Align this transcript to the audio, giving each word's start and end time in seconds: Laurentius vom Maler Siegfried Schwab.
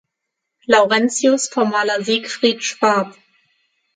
Laurentius 0.65 1.47
vom 1.49 1.69
Maler 1.69 2.03
Siegfried 2.03 2.63
Schwab. 2.63 3.15